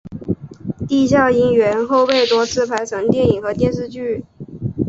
[0.87, 4.25] 啼笑因缘后被多次拍成电影和电视剧。